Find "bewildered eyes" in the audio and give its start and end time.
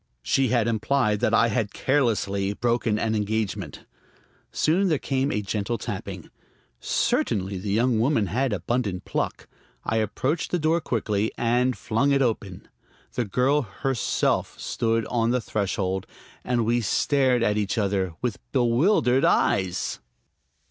18.51-19.99